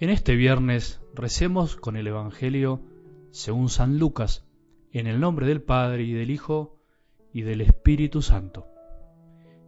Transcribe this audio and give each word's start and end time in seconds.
En 0.00 0.10
este 0.10 0.34
viernes 0.34 1.00
recemos 1.14 1.76
con 1.76 1.96
el 1.96 2.08
Evangelio 2.08 2.80
según 3.30 3.68
San 3.68 3.96
Lucas, 3.96 4.44
en 4.90 5.06
el 5.06 5.20
nombre 5.20 5.46
del 5.46 5.62
Padre 5.62 6.02
y 6.02 6.12
del 6.12 6.32
Hijo 6.32 6.80
y 7.32 7.42
del 7.42 7.60
Espíritu 7.60 8.20
Santo. 8.20 8.66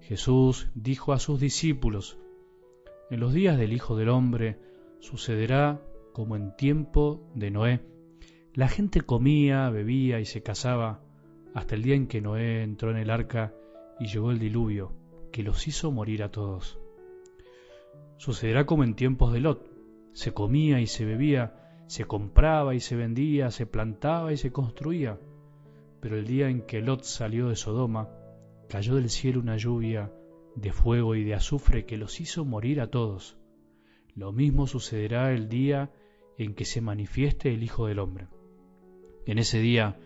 Jesús 0.01 0.69
dijo 0.75 1.13
a 1.13 1.21
sus 1.21 1.39
discípulos, 1.39 2.19
En 3.09 3.21
los 3.21 3.35
días 3.35 3.57
del 3.57 3.73
Hijo 3.73 3.95
del 3.95 4.09
Hombre 4.09 4.59
sucederá 4.99 5.81
como 6.13 6.35
en 6.35 6.57
tiempo 6.57 7.31
de 7.37 7.53
Noé. 7.53 7.81
La 8.53 8.67
gente 8.67 9.03
comía, 9.03 9.71
bebía 9.71 10.19
y 10.19 10.25
se 10.25 10.43
casaba 10.43 11.05
hasta 11.55 11.77
el 11.77 11.85
día 11.85 11.95
en 11.95 12.09
que 12.09 12.21
Noé 12.21 12.65
entró 12.65 12.91
en 12.91 12.97
el 12.97 13.11
arca 13.11 13.55
y 14.01 14.09
llegó 14.09 14.33
el 14.33 14.41
diluvio, 14.41 14.93
que 15.31 15.45
los 15.45 15.69
hizo 15.69 15.93
morir 15.93 16.25
a 16.25 16.33
todos. 16.33 16.81
Sucederá 18.17 18.67
como 18.67 18.83
en 18.83 18.97
tiempos 18.97 19.33
de 19.33 19.39
Lot 19.39 19.66
se 20.17 20.33
comía 20.33 20.81
y 20.81 20.87
se 20.87 21.05
bebía, 21.05 21.85
se 21.89 22.07
compraba 22.07 22.75
y 22.75 22.81
se 22.81 22.97
vendía, 22.97 23.51
se 23.51 23.67
plantaba 23.67 24.33
y 24.33 24.39
se 24.39 24.51
construía. 24.51 25.21
Pero 26.01 26.17
el 26.17 26.27
día 26.27 26.49
en 26.49 26.63
que 26.63 26.81
Lot 26.81 27.03
salió 27.03 27.51
de 27.51 27.55
Sodoma, 27.55 28.09
cayó 28.67 28.95
del 28.95 29.11
cielo 29.11 29.41
una 29.41 29.59
lluvia 29.59 30.11
de 30.55 30.73
fuego 30.73 31.17
y 31.17 31.23
de 31.23 31.35
azufre 31.35 31.85
que 31.85 31.99
los 31.99 32.19
hizo 32.19 32.47
morir 32.47 32.81
a 32.81 32.87
todos. 32.87 33.37
Lo 34.15 34.33
mismo 34.33 34.67
sucederá 34.67 35.35
el 35.35 35.51
día 35.51 35.93
en 36.39 36.55
que 36.55 36.65
se 36.65 36.81
manifieste 36.81 37.53
el 37.53 37.63
Hijo 37.63 37.87
del 37.87 37.99
Hombre. 37.99 38.29
En 39.27 39.37
ese 39.37 39.59
día, 39.59 39.99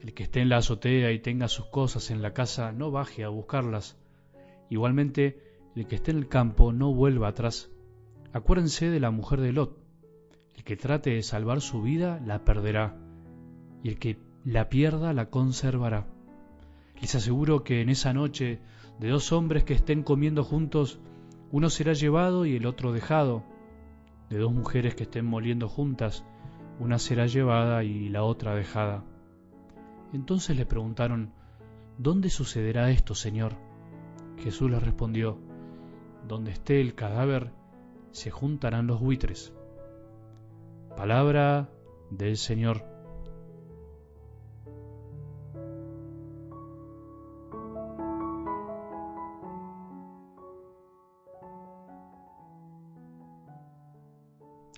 el 0.00 0.14
que 0.14 0.22
esté 0.22 0.42
en 0.42 0.48
la 0.48 0.58
azotea 0.58 1.10
y 1.10 1.18
tenga 1.18 1.48
sus 1.48 1.66
cosas 1.66 2.12
en 2.12 2.22
la 2.22 2.34
casa 2.34 2.70
no 2.70 2.92
baje 2.92 3.24
a 3.24 3.30
buscarlas. 3.30 3.98
Igualmente, 4.68 5.42
el 5.74 5.88
que 5.88 5.96
esté 5.96 6.12
en 6.12 6.18
el 6.18 6.28
campo 6.28 6.72
no 6.72 6.94
vuelva 6.94 7.26
atrás 7.26 7.68
Acuérdense 8.32 8.90
de 8.90 9.00
la 9.00 9.10
mujer 9.10 9.40
de 9.40 9.52
Lot. 9.52 9.76
El 10.54 10.62
que 10.62 10.76
trate 10.76 11.10
de 11.10 11.22
salvar 11.22 11.60
su 11.60 11.82
vida 11.82 12.20
la 12.24 12.44
perderá, 12.44 12.96
y 13.82 13.88
el 13.88 13.98
que 13.98 14.18
la 14.44 14.68
pierda 14.68 15.12
la 15.12 15.30
conservará. 15.30 16.06
Les 17.00 17.14
aseguro 17.16 17.64
que 17.64 17.80
en 17.80 17.88
esa 17.88 18.12
noche 18.12 18.60
de 19.00 19.08
dos 19.08 19.32
hombres 19.32 19.64
que 19.64 19.74
estén 19.74 20.04
comiendo 20.04 20.44
juntos, 20.44 21.00
uno 21.50 21.70
será 21.70 21.92
llevado 21.92 22.46
y 22.46 22.54
el 22.54 22.66
otro 22.66 22.92
dejado. 22.92 23.42
De 24.28 24.38
dos 24.38 24.52
mujeres 24.52 24.94
que 24.94 25.02
estén 25.02 25.26
moliendo 25.26 25.68
juntas, 25.68 26.24
una 26.78 27.00
será 27.00 27.26
llevada 27.26 27.82
y 27.82 28.10
la 28.10 28.22
otra 28.22 28.54
dejada. 28.54 29.02
Entonces 30.12 30.56
le 30.56 30.66
preguntaron, 30.66 31.32
¿Dónde 31.98 32.30
sucederá 32.30 32.90
esto, 32.90 33.16
Señor? 33.16 33.56
Jesús 34.38 34.70
les 34.70 34.82
respondió, 34.82 35.36
Donde 36.28 36.52
esté 36.52 36.80
el 36.80 36.94
cadáver, 36.94 37.50
se 38.12 38.30
juntarán 38.30 38.86
los 38.86 39.00
buitres. 39.00 39.52
Palabra 40.96 41.70
del 42.10 42.36
Señor. 42.36 42.84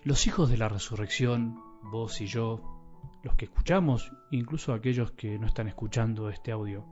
Los 0.04 0.26
hijos 0.26 0.50
de 0.50 0.56
la 0.56 0.68
resurrección, 0.68 1.60
vos 1.80 2.20
y 2.20 2.26
yo, 2.26 2.60
los 3.22 3.36
que 3.36 3.44
escuchamos, 3.44 4.10
incluso 4.32 4.72
aquellos 4.72 5.12
que 5.12 5.38
no 5.38 5.46
están 5.46 5.68
escuchando 5.68 6.28
este 6.28 6.50
audio, 6.50 6.84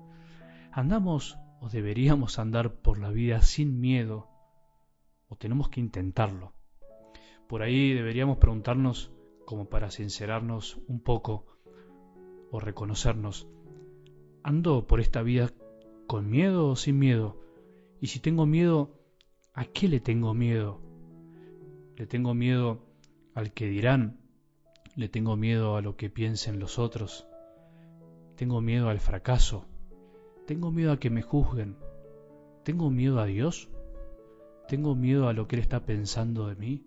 andamos 0.71 1.37
o 1.61 1.69
deberíamos 1.69 2.39
andar 2.39 2.73
por 2.73 2.99
la 2.99 3.11
vida 3.11 3.43
sin 3.43 3.81
miedo 3.81 4.29
o 5.31 5.37
tenemos 5.37 5.71
que 5.71 5.81
intentarlo. 5.81 6.53
Por 7.49 7.63
ahí 7.63 7.95
deberíamos 7.95 8.37
preguntarnos, 8.37 9.11
como 9.47 9.69
para 9.69 9.91
sincerarnos 9.91 10.79
un 10.87 11.01
poco 11.01 11.47
o 12.51 12.61
reconocernos, 12.61 13.49
¿ando 14.43 14.87
por 14.87 15.01
esta 15.01 15.23
vida 15.23 15.51
con 16.07 16.29
miedo 16.29 16.69
o 16.69 16.77
sin 16.77 16.99
miedo? 16.99 17.41
Y 18.01 18.09
si 18.09 18.21
tengo 18.21 18.45
miedo, 18.45 19.01
¿a 19.55 19.65
qué 19.65 19.89
le 19.89 20.01
tengo 20.01 20.35
miedo? 20.35 20.81
¿Le 21.97 22.07
tengo 22.07 22.35
miedo 22.35 22.85
al 23.35 23.53
que 23.53 23.67
dirán? 23.69 24.21
¿Le 24.97 25.09
tengo 25.09 25.37
miedo 25.37 25.77
a 25.77 25.83
lo 25.83 25.97
que 25.97 26.11
piensen 26.11 26.59
los 26.59 26.79
otros? 26.79 27.27
¿Tengo 28.37 28.61
miedo 28.61 28.89
al 28.89 29.01
fracaso? 29.01 29.67
¿Tengo 30.47 30.73
miedo 30.73 30.93
a 30.93 30.99
que 30.99 31.11
me 31.11 31.23
juzguen? 31.23 31.77
¿Tengo 32.65 32.91
miedo 32.91 33.21
a 33.21 33.27
Dios? 33.27 33.71
¿Tengo 34.71 34.95
miedo 34.95 35.27
a 35.27 35.33
lo 35.33 35.49
que 35.49 35.57
Él 35.57 35.63
está 35.63 35.85
pensando 35.85 36.47
de 36.47 36.55
mí? 36.55 36.85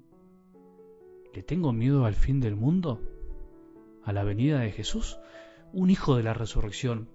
¿Le 1.33 1.43
tengo 1.43 1.73
miedo 1.73 2.05
al 2.05 2.13
fin 2.13 2.39
del 2.39 2.55
mundo? 2.55 3.01
¿A 4.05 4.13
la 4.13 4.23
venida 4.23 4.59
de 4.61 4.71
Jesús? 4.71 5.19
Un 5.73 5.89
hijo 5.89 6.15
de 6.15 6.23
la 6.23 6.33
resurrección, 6.33 7.09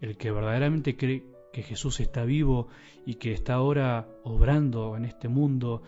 el 0.00 0.16
que 0.16 0.32
verdaderamente 0.32 0.96
cree 0.96 1.22
que 1.52 1.62
Jesús 1.62 2.00
está 2.00 2.24
vivo 2.24 2.66
y 3.06 3.14
que 3.14 3.32
está 3.32 3.54
ahora 3.54 4.08
obrando 4.24 4.96
en 4.96 5.04
este 5.04 5.28
mundo 5.28 5.82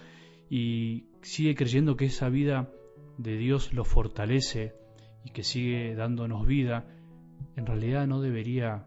y 0.49 1.07
sigue 1.23 1.57
creyendo 1.57 1.97
que 1.97 2.05
esa 2.05 2.29
vida 2.29 2.71
de 3.19 3.37
Dios 3.37 3.73
lo 3.73 3.85
fortalece 3.85 4.77
y 5.25 5.31
que 5.31 5.43
sigue 5.43 5.97
dándonos 5.97 6.47
vida, 6.47 6.87
en 7.57 7.67
realidad 7.67 8.07
no 8.07 8.21
debería 8.21 8.87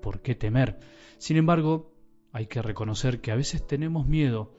por 0.00 0.22
qué 0.22 0.34
temer. 0.34 0.78
Sin 1.18 1.36
embargo, 1.36 1.92
hay 2.36 2.48
que 2.48 2.60
reconocer 2.60 3.22
que 3.22 3.32
a 3.32 3.34
veces 3.34 3.66
tenemos 3.66 4.06
miedo 4.06 4.52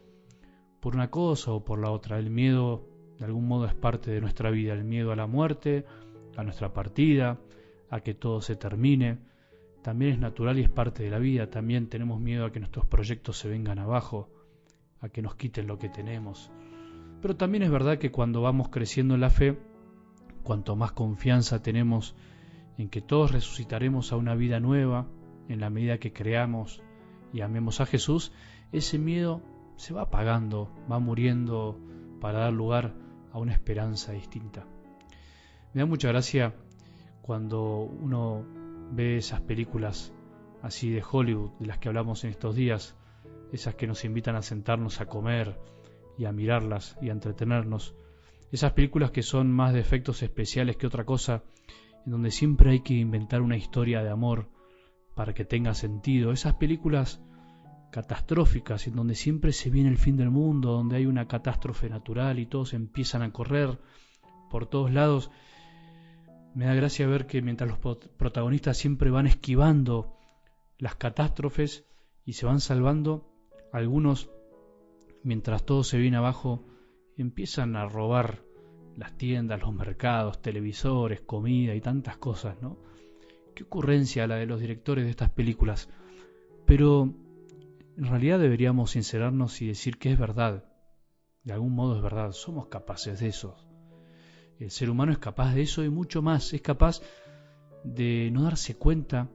por 0.79 0.95
una 0.95 1.11
cosa 1.11 1.51
o 1.51 1.63
por 1.63 1.77
la 1.77 1.91
otra. 1.91 2.17
El 2.17 2.31
miedo 2.31 2.89
de 3.19 3.25
algún 3.25 3.47
modo 3.47 3.67
es 3.67 3.75
parte 3.75 4.09
de 4.09 4.19
nuestra 4.19 4.49
vida, 4.49 4.73
el 4.73 4.83
miedo 4.83 5.11
a 5.11 5.15
la 5.15 5.27
muerte, 5.27 5.85
a 6.37 6.43
nuestra 6.43 6.73
partida, 6.73 7.37
a 7.91 7.99
que 7.99 8.15
todo 8.15 8.41
se 8.41 8.55
termine. 8.55 9.19
También 9.83 10.13
es 10.13 10.17
natural 10.17 10.57
y 10.57 10.63
es 10.63 10.71
parte 10.71 11.03
de 11.03 11.11
la 11.11 11.19
vida. 11.19 11.51
También 11.51 11.87
tenemos 11.87 12.19
miedo 12.19 12.45
a 12.47 12.51
que 12.51 12.59
nuestros 12.59 12.87
proyectos 12.87 13.37
se 13.37 13.47
vengan 13.47 13.77
abajo, 13.77 14.27
a 14.99 15.09
que 15.09 15.21
nos 15.21 15.35
quiten 15.35 15.67
lo 15.67 15.77
que 15.77 15.89
tenemos. 15.89 16.49
Pero 17.21 17.35
también 17.35 17.61
es 17.61 17.69
verdad 17.69 17.99
que 17.99 18.11
cuando 18.11 18.41
vamos 18.41 18.69
creciendo 18.69 19.13
en 19.13 19.21
la 19.21 19.29
fe, 19.29 19.55
cuanto 20.41 20.75
más 20.75 20.93
confianza 20.93 21.61
tenemos 21.61 22.15
en 22.79 22.89
que 22.89 23.01
todos 23.01 23.33
resucitaremos 23.33 24.11
a 24.11 24.17
una 24.17 24.33
vida 24.33 24.59
nueva, 24.59 25.05
en 25.47 25.59
la 25.59 25.69
medida 25.69 25.99
que 25.99 26.11
creamos 26.11 26.81
y 27.33 27.41
amemos 27.41 27.81
a 27.81 27.85
Jesús, 27.85 28.31
ese 28.71 28.97
miedo 28.97 29.41
se 29.75 29.93
va 29.93 30.03
apagando, 30.03 30.69
va 30.91 30.99
muriendo 30.99 31.79
para 32.19 32.39
dar 32.39 32.53
lugar 32.53 32.93
a 33.31 33.39
una 33.39 33.53
esperanza 33.53 34.11
distinta. 34.11 34.65
Me 35.73 35.81
da 35.81 35.85
mucha 35.85 36.07
gracia 36.09 36.55
cuando 37.21 37.81
uno 37.81 38.43
ve 38.91 39.17
esas 39.17 39.41
películas 39.41 40.13
así 40.61 40.89
de 40.89 41.03
Hollywood, 41.09 41.51
de 41.59 41.67
las 41.67 41.77
que 41.77 41.89
hablamos 41.89 42.23
en 42.23 42.31
estos 42.31 42.55
días, 42.55 42.95
esas 43.51 43.75
que 43.75 43.87
nos 43.87 44.03
invitan 44.05 44.35
a 44.35 44.41
sentarnos 44.41 45.01
a 45.01 45.05
comer 45.05 45.59
y 46.17 46.25
a 46.25 46.31
mirarlas 46.31 46.97
y 47.01 47.09
a 47.09 47.13
entretenernos, 47.13 47.95
esas 48.51 48.73
películas 48.73 49.11
que 49.11 49.23
son 49.23 49.51
más 49.51 49.73
de 49.73 49.79
efectos 49.79 50.23
especiales 50.23 50.77
que 50.77 50.87
otra 50.87 51.05
cosa, 51.05 51.43
en 52.05 52.11
donde 52.11 52.31
siempre 52.31 52.71
hay 52.71 52.79
que 52.79 52.93
inventar 52.93 53.41
una 53.41 53.57
historia 53.57 54.01
de 54.01 54.09
amor 54.09 54.47
para 55.17 55.33
que 55.33 55.45
tenga 55.45 55.73
sentido. 55.73 56.31
Esas 56.31 56.53
películas 56.53 57.19
catastróficas 57.91 58.85
en 58.85 58.95
donde 58.95 59.15
siempre 59.15 59.51
se 59.51 59.71
viene 59.71 59.89
el 59.89 59.97
fin 59.97 60.15
del 60.15 60.29
mundo, 60.29 60.73
donde 60.73 60.95
hay 60.97 61.07
una 61.07 61.27
catástrofe 61.27 61.89
natural 61.89 62.37
y 62.37 62.45
todos 62.45 62.75
empiezan 62.75 63.23
a 63.23 63.31
correr 63.31 63.79
por 64.51 64.67
todos 64.67 64.91
lados. 64.91 65.31
Me 66.53 66.65
da 66.65 66.75
gracia 66.75 67.07
ver 67.07 67.25
que 67.25 67.41
mientras 67.41 67.67
los 67.67 67.79
protagonistas 67.79 68.77
siempre 68.77 69.09
van 69.09 69.25
esquivando 69.25 70.15
las 70.77 70.93
catástrofes 70.93 71.87
y 72.23 72.33
se 72.33 72.45
van 72.45 72.59
salvando, 72.59 73.27
algunos, 73.73 74.29
mientras 75.23 75.65
todo 75.65 75.83
se 75.83 75.97
viene 75.97 76.17
abajo, 76.17 76.67
empiezan 77.17 77.75
a 77.75 77.87
robar 77.87 78.43
las 78.95 79.17
tiendas, 79.17 79.61
los 79.61 79.73
mercados, 79.73 80.43
televisores, 80.43 81.21
comida 81.21 81.73
y 81.73 81.81
tantas 81.81 82.17
cosas, 82.17 82.61
¿no? 82.61 82.77
Qué 83.57 83.63
ocurrencia 83.63 84.27
la 84.27 84.35
de 84.35 84.45
los 84.45 84.59
directores 84.59 85.05
de 85.05 85.09
estas 85.09 85.31
películas. 85.31 85.89
Pero 86.67 87.11
en 87.97 88.05
realidad 88.05 88.37
deberíamos 88.37 88.91
sincerarnos 88.91 89.63
y 89.63 89.67
decir 89.67 89.97
que 89.97 90.11
es 90.11 90.19
verdad. 90.19 90.65
De 91.41 91.53
algún 91.53 91.73
modo 91.73 91.95
es 91.95 92.03
verdad. 92.03 92.33
Somos 92.33 92.67
capaces 92.67 93.19
de 93.19 93.29
eso. 93.29 93.57
El 94.59 94.69
ser 94.69 94.91
humano 94.91 95.11
es 95.11 95.17
capaz 95.17 95.55
de 95.55 95.63
eso 95.63 95.83
y 95.83 95.89
mucho 95.89 96.21
más. 96.21 96.53
Es 96.53 96.61
capaz 96.61 97.01
de 97.83 98.29
no 98.31 98.43
darse 98.43 98.75
cuenta 98.75 99.27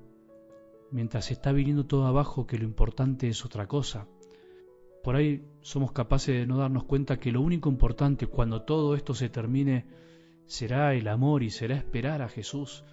mientras 0.93 1.33
está 1.33 1.51
viniendo 1.51 1.87
todo 1.87 2.07
abajo 2.07 2.47
que 2.47 2.59
lo 2.59 2.65
importante 2.65 3.27
es 3.27 3.45
otra 3.45 3.67
cosa. 3.67 4.07
Por 5.03 5.17
ahí 5.17 5.45
somos 5.63 5.91
capaces 5.91 6.33
de 6.37 6.47
no 6.47 6.59
darnos 6.59 6.85
cuenta 6.85 7.19
que 7.19 7.33
lo 7.33 7.41
único 7.41 7.69
importante 7.69 8.29
cuando 8.29 8.63
todo 8.63 8.95
esto 8.95 9.15
se 9.15 9.29
termine 9.29 9.85
será 10.47 10.95
el 10.95 11.09
amor 11.09 11.43
y 11.43 11.51
será 11.51 11.75
esperar 11.75 12.23
a 12.23 12.29
Jesús 12.29 12.85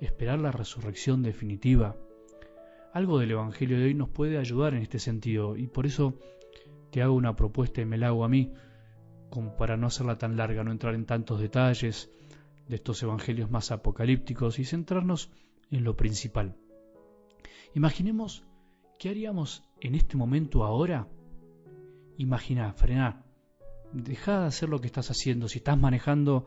esperar 0.00 0.38
la 0.38 0.52
resurrección 0.52 1.22
definitiva. 1.22 1.96
Algo 2.92 3.18
del 3.18 3.32
Evangelio 3.32 3.78
de 3.78 3.84
hoy 3.84 3.94
nos 3.94 4.08
puede 4.08 4.38
ayudar 4.38 4.74
en 4.74 4.82
este 4.82 4.98
sentido 4.98 5.56
y 5.56 5.66
por 5.66 5.86
eso 5.86 6.14
te 6.90 7.02
hago 7.02 7.14
una 7.14 7.36
propuesta 7.36 7.80
y 7.80 7.84
me 7.84 7.98
la 7.98 8.08
hago 8.08 8.24
a 8.24 8.28
mí. 8.28 8.52
como 9.30 9.56
para 9.56 9.76
no 9.76 9.88
hacerla 9.88 10.16
tan 10.16 10.38
larga, 10.38 10.64
no 10.64 10.72
entrar 10.72 10.94
en 10.94 11.04
tantos 11.04 11.38
detalles 11.38 12.10
de 12.66 12.76
estos 12.76 13.02
evangelios 13.02 13.50
más 13.50 13.70
apocalípticos 13.70 14.58
y 14.58 14.64
centrarnos 14.64 15.30
en 15.70 15.84
lo 15.84 15.96
principal. 15.96 16.56
Imaginemos 17.74 18.44
qué 18.98 19.10
haríamos 19.10 19.64
en 19.80 19.94
este 19.94 20.16
momento 20.16 20.64
ahora. 20.64 21.08
Imagina, 22.16 22.72
frená, 22.72 23.22
deja 23.92 24.40
de 24.40 24.46
hacer 24.46 24.68
lo 24.68 24.80
que 24.80 24.86
estás 24.86 25.10
haciendo. 25.10 25.48
Si 25.48 25.58
estás 25.58 25.78
manejando, 25.78 26.46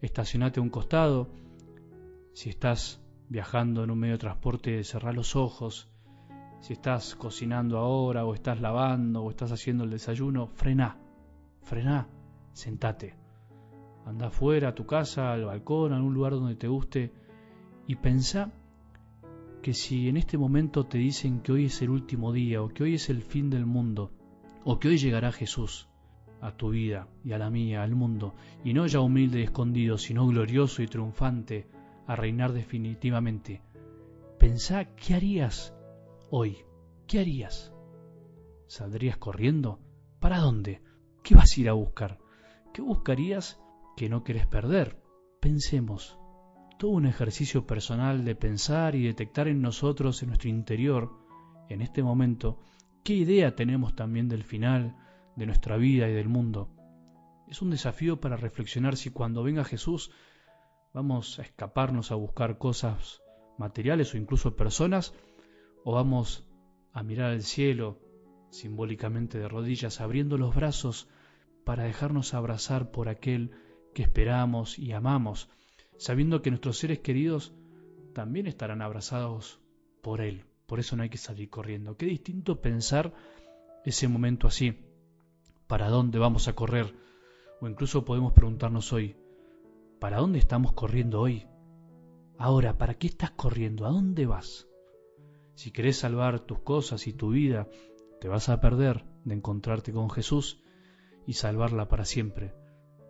estacionate 0.00 0.60
a 0.60 0.62
un 0.62 0.70
costado. 0.70 1.28
Si 2.34 2.50
estás 2.50 3.00
viajando 3.28 3.84
en 3.84 3.92
un 3.92 3.98
medio 4.00 4.14
de 4.14 4.18
transporte, 4.18 4.82
cerrá 4.82 5.12
los 5.12 5.36
ojos. 5.36 5.88
Si 6.60 6.72
estás 6.72 7.14
cocinando 7.14 7.78
ahora, 7.78 8.24
o 8.24 8.34
estás 8.34 8.60
lavando, 8.60 9.22
o 9.22 9.30
estás 9.30 9.52
haciendo 9.52 9.84
el 9.84 9.90
desayuno, 9.90 10.48
frená, 10.48 10.98
frená, 11.62 12.08
sentate. 12.52 13.14
Anda 14.04 14.26
afuera, 14.26 14.70
a 14.70 14.74
tu 14.74 14.84
casa, 14.84 15.32
al 15.32 15.44
balcón, 15.44 15.92
a 15.92 16.02
un 16.02 16.12
lugar 16.12 16.32
donde 16.32 16.56
te 16.56 16.66
guste, 16.66 17.12
y 17.86 17.94
pensá 17.94 18.50
que 19.62 19.72
si 19.72 20.08
en 20.08 20.16
este 20.16 20.36
momento 20.36 20.86
te 20.86 20.98
dicen 20.98 21.40
que 21.40 21.52
hoy 21.52 21.66
es 21.66 21.82
el 21.82 21.90
último 21.90 22.32
día, 22.32 22.62
o 22.62 22.68
que 22.68 22.82
hoy 22.82 22.94
es 22.94 23.10
el 23.10 23.22
fin 23.22 23.48
del 23.48 23.64
mundo, 23.64 24.10
o 24.64 24.80
que 24.80 24.88
hoy 24.88 24.98
llegará 24.98 25.30
Jesús, 25.30 25.88
a 26.40 26.50
tu 26.50 26.70
vida 26.70 27.06
y 27.24 27.30
a 27.30 27.38
la 27.38 27.48
mía, 27.48 27.84
al 27.84 27.94
mundo, 27.94 28.34
y 28.64 28.74
no 28.74 28.88
ya 28.88 28.98
humilde 28.98 29.38
y 29.38 29.44
escondido, 29.44 29.98
sino 29.98 30.26
glorioso 30.26 30.82
y 30.82 30.88
triunfante, 30.88 31.68
a 32.06 32.16
reinar 32.16 32.52
definitivamente. 32.52 33.62
Pensá 34.38 34.84
qué 34.96 35.14
harías 35.14 35.74
hoy, 36.30 36.58
qué 37.06 37.20
harías. 37.20 37.72
¿Saldrías 38.66 39.16
corriendo? 39.16 39.80
¿Para 40.20 40.38
dónde? 40.38 40.82
¿Qué 41.22 41.34
vas 41.34 41.56
a 41.56 41.60
ir 41.60 41.68
a 41.68 41.74
buscar? 41.74 42.18
¿Qué 42.72 42.82
buscarías 42.82 43.60
que 43.96 44.08
no 44.08 44.24
querés 44.24 44.46
perder? 44.46 45.00
Pensemos. 45.40 46.18
Todo 46.78 46.90
un 46.90 47.06
ejercicio 47.06 47.66
personal 47.66 48.24
de 48.24 48.34
pensar 48.34 48.94
y 48.94 49.04
detectar 49.04 49.48
en 49.48 49.62
nosotros, 49.62 50.22
en 50.22 50.28
nuestro 50.28 50.50
interior, 50.50 51.12
en 51.68 51.80
este 51.80 52.02
momento, 52.02 52.58
qué 53.04 53.14
idea 53.14 53.54
tenemos 53.54 53.94
también 53.94 54.28
del 54.28 54.44
final, 54.44 54.96
de 55.36 55.46
nuestra 55.46 55.76
vida 55.76 56.08
y 56.08 56.12
del 56.12 56.28
mundo. 56.28 56.70
Es 57.48 57.62
un 57.62 57.70
desafío 57.70 58.20
para 58.20 58.36
reflexionar 58.36 58.96
si 58.96 59.10
cuando 59.10 59.42
venga 59.42 59.64
Jesús 59.64 60.10
vamos 60.94 61.40
a 61.40 61.42
escaparnos 61.42 62.12
a 62.12 62.14
buscar 62.14 62.56
cosas 62.56 63.20
materiales 63.58 64.14
o 64.14 64.16
incluso 64.16 64.56
personas, 64.56 65.12
o 65.84 65.92
vamos 65.92 66.46
a 66.92 67.02
mirar 67.02 67.32
al 67.32 67.42
cielo 67.42 67.98
simbólicamente 68.50 69.38
de 69.38 69.48
rodillas, 69.48 70.00
abriendo 70.00 70.38
los 70.38 70.54
brazos 70.54 71.08
para 71.64 71.82
dejarnos 71.82 72.32
abrazar 72.32 72.92
por 72.92 73.08
aquel 73.08 73.50
que 73.92 74.02
esperamos 74.02 74.78
y 74.78 74.92
amamos, 74.92 75.50
sabiendo 75.98 76.42
que 76.42 76.50
nuestros 76.50 76.78
seres 76.78 77.00
queridos 77.00 77.52
también 78.14 78.46
estarán 78.46 78.80
abrazados 78.80 79.60
por 80.00 80.20
Él. 80.20 80.44
Por 80.66 80.78
eso 80.78 80.94
no 80.96 81.02
hay 81.02 81.08
que 81.10 81.18
salir 81.18 81.50
corriendo. 81.50 81.96
Qué 81.96 82.06
distinto 82.06 82.60
pensar 82.60 83.12
ese 83.84 84.06
momento 84.06 84.46
así 84.46 84.78
para 85.66 85.88
dónde 85.88 86.20
vamos 86.20 86.46
a 86.46 86.54
correr, 86.54 86.94
o 87.60 87.66
incluso 87.66 88.04
podemos 88.04 88.32
preguntarnos 88.32 88.92
hoy, 88.92 89.16
¿para 90.04 90.18
dónde 90.18 90.38
estamos 90.38 90.74
corriendo 90.74 91.18
hoy? 91.18 91.46
Ahora, 92.36 92.76
¿para 92.76 92.92
qué 92.92 93.06
estás 93.06 93.30
corriendo? 93.30 93.86
¿A 93.86 93.88
dónde 93.88 94.26
vas? 94.26 94.68
Si 95.54 95.70
querés 95.70 95.96
salvar 95.96 96.40
tus 96.40 96.58
cosas 96.58 97.06
y 97.06 97.14
tu 97.14 97.30
vida, 97.30 97.68
te 98.20 98.28
vas 98.28 98.50
a 98.50 98.60
perder 98.60 99.06
de 99.24 99.32
encontrarte 99.32 99.94
con 99.94 100.10
Jesús 100.10 100.62
y 101.26 101.32
salvarla 101.32 101.88
para 101.88 102.04
siempre. 102.04 102.52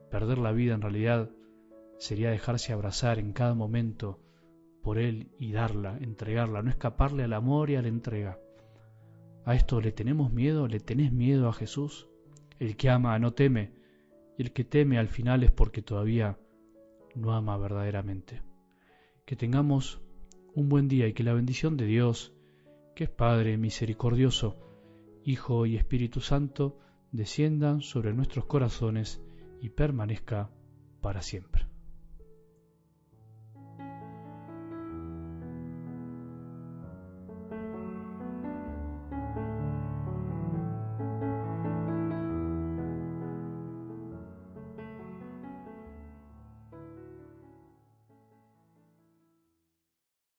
Perder 0.08 0.38
la 0.38 0.52
vida 0.52 0.74
en 0.74 0.82
realidad 0.82 1.30
sería 1.98 2.30
dejarse 2.30 2.72
abrazar 2.72 3.18
en 3.18 3.32
cada 3.32 3.54
momento 3.54 4.20
por 4.80 4.98
Él 4.98 5.32
y 5.40 5.50
darla, 5.50 5.98
entregarla, 6.00 6.62
no 6.62 6.70
escaparle 6.70 7.24
al 7.24 7.32
amor 7.32 7.70
y 7.70 7.74
a 7.74 7.82
la 7.82 7.88
entrega. 7.88 8.38
¿A 9.44 9.56
esto 9.56 9.80
le 9.80 9.90
tenemos 9.90 10.32
miedo? 10.32 10.68
¿Le 10.68 10.78
tenés 10.78 11.10
miedo 11.10 11.48
a 11.48 11.54
Jesús? 11.54 12.08
El 12.60 12.76
que 12.76 12.88
ama 12.88 13.18
no 13.18 13.32
teme, 13.32 13.72
y 14.38 14.42
el 14.42 14.52
que 14.52 14.62
teme 14.62 14.96
al 14.96 15.08
final 15.08 15.42
es 15.42 15.50
porque 15.50 15.82
todavía 15.82 16.38
no 17.14 17.32
ama 17.32 17.56
verdaderamente. 17.56 18.42
Que 19.24 19.36
tengamos 19.36 20.00
un 20.54 20.68
buen 20.68 20.88
día 20.88 21.06
y 21.06 21.12
que 21.12 21.22
la 21.22 21.34
bendición 21.34 21.76
de 21.76 21.86
Dios, 21.86 22.32
que 22.94 23.04
es 23.04 23.10
Padre 23.10 23.56
misericordioso, 23.56 24.56
Hijo 25.24 25.66
y 25.66 25.76
Espíritu 25.76 26.20
Santo, 26.20 26.78
desciendan 27.12 27.80
sobre 27.80 28.12
nuestros 28.12 28.44
corazones 28.44 29.22
y 29.60 29.70
permanezca 29.70 30.50
para 31.00 31.22
siempre. 31.22 31.73